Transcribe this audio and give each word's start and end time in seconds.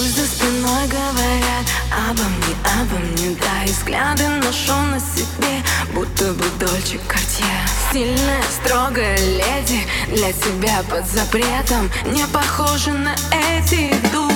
Пусть 0.00 0.16
за 0.16 0.24
спиной 0.24 0.88
говорят 0.88 1.66
обо 2.08 2.22
мне, 2.22 2.56
обо 2.80 2.96
мне 2.96 3.36
Да, 3.38 3.64
и 3.66 3.68
взгляды 3.68 4.26
ношу 4.28 4.72
на 4.72 4.98
себе, 4.98 5.62
будто 5.92 6.32
бы 6.32 6.44
Дольче 6.58 6.98
Картье 7.06 7.44
Стильная, 7.90 8.42
строгая 8.50 9.18
леди, 9.18 9.86
для 10.06 10.32
тебя 10.32 10.82
под 10.88 11.06
запретом 11.06 11.90
Не 12.14 12.24
похожа 12.28 12.92
на 12.92 13.14
эти 13.58 13.92
дур 14.10 14.30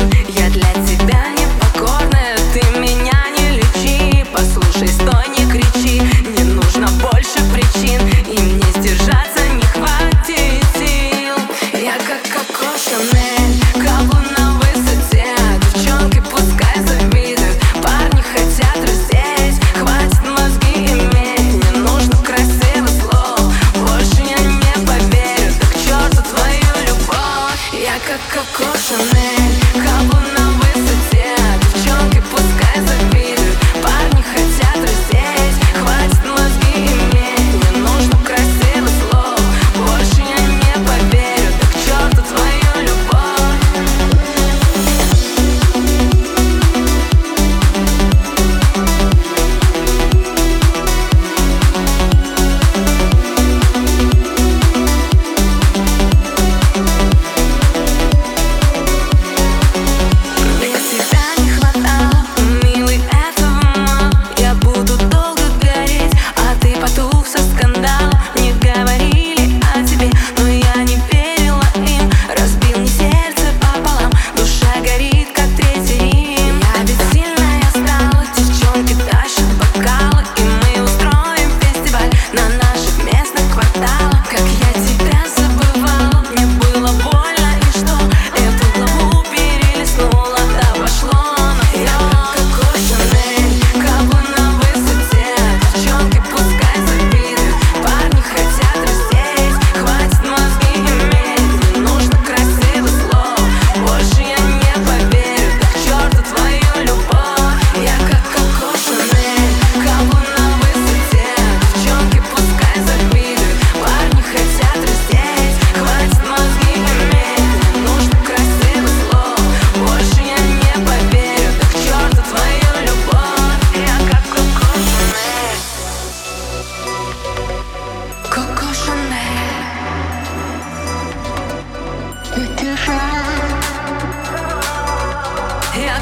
как 0.00 0.09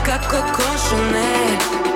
как 0.07 0.29
Коко 0.29 0.77
Шанель 0.77 1.86